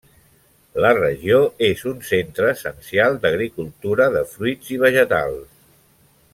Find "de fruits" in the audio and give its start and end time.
4.19-4.75